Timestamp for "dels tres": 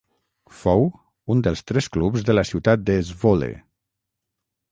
1.47-1.89